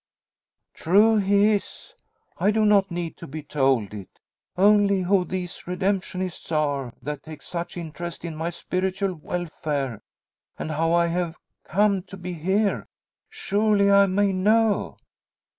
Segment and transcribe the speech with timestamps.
[0.73, 1.93] "True: He is.
[2.39, 4.19] I do not need to be told it.
[4.57, 10.01] Only, who these redemptionists are that take such interest in my spiritual welfare,
[10.57, 12.87] and how I have come to be here,
[13.29, 14.97] surely I may know?"